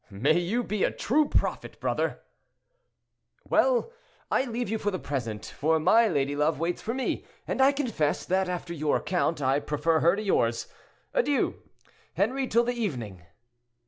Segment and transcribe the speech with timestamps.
[0.09, 2.21] "May you be a true prophet, brother!"
[3.47, 3.91] "Well!
[4.31, 7.71] I leave you for the present, for my lady love waits for me: and I
[7.71, 10.65] confess, that after your account, I prefer her to yours.
[11.13, 11.61] Adieu!
[12.17, 13.21] Henri, till the evening."